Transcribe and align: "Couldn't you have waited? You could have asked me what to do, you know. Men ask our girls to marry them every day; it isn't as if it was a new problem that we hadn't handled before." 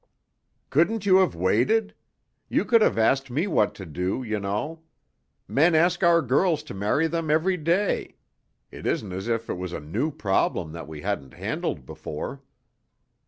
"Couldn't 0.71 1.05
you 1.05 1.17
have 1.17 1.35
waited? 1.35 1.93
You 2.49 2.65
could 2.65 2.81
have 2.81 2.97
asked 2.97 3.29
me 3.29 3.45
what 3.45 3.75
to 3.75 3.85
do, 3.85 4.23
you 4.23 4.39
know. 4.39 4.81
Men 5.47 5.75
ask 5.75 6.01
our 6.01 6.23
girls 6.23 6.63
to 6.63 6.73
marry 6.73 7.05
them 7.05 7.29
every 7.29 7.55
day; 7.55 8.15
it 8.71 8.87
isn't 8.87 9.13
as 9.13 9.27
if 9.27 9.47
it 9.47 9.59
was 9.59 9.73
a 9.73 9.79
new 9.79 10.09
problem 10.09 10.71
that 10.71 10.87
we 10.87 11.01
hadn't 11.03 11.35
handled 11.35 11.85
before." 11.85 12.41